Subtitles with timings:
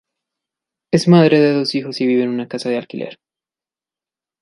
[0.91, 3.19] Es madre de dos hijos y vive en una casa de alquiler.